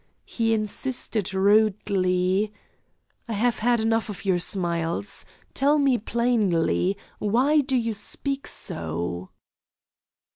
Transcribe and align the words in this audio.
He 0.25 0.51
insisted 0.51 1.31
rudely: 1.31 2.51
"I 3.27 3.33
have 3.33 3.59
had 3.59 3.79
enough 3.79 4.09
of 4.09 4.25
your 4.25 4.39
smiles. 4.39 5.25
Tell 5.53 5.77
me 5.77 5.99
plainly, 5.99 6.97
why 7.19 7.59
do 7.61 7.77
you 7.77 7.93
speak 7.93 8.47
so?" 8.47 9.29